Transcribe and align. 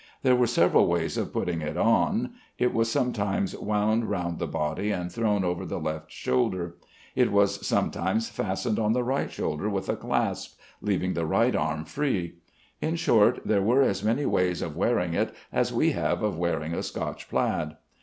There 0.23 0.35
were 0.35 0.47
several 0.47 0.87
ways 0.87 1.15
of 1.15 1.31
putting 1.31 1.61
it 1.61 1.77
on. 1.77 2.31
It 2.57 2.73
was 2.73 2.91
sometimes 2.91 3.55
wound 3.55 4.09
round 4.09 4.39
the 4.39 4.47
body 4.47 4.89
and 4.89 5.11
thrown 5.11 5.43
over 5.43 5.63
the 5.63 5.79
left 5.79 6.11
shoulder. 6.11 6.75
It 7.15 7.31
was 7.31 7.63
sometimes 7.67 8.27
fastened 8.27 8.79
on 8.79 8.93
the 8.93 9.03
right 9.03 9.31
shoulder 9.31 9.69
with 9.69 9.89
a 9.89 9.95
clasp, 9.95 10.57
leaving 10.81 11.13
the 11.13 11.27
right 11.27 11.55
arm 11.55 11.85
free. 11.85 12.37
In 12.81 12.95
short, 12.95 13.41
there 13.45 13.61
were 13.61 13.83
as 13.83 14.03
many 14.03 14.25
ways 14.25 14.63
of 14.63 14.75
wearing 14.75 15.13
it 15.13 15.35
as 15.53 15.71
we 15.71 15.91
have 15.91 16.23
of 16.23 16.35
wearing 16.35 16.73
a 16.73 16.81
Scotch 16.81 17.29
plaid. 17.29 17.75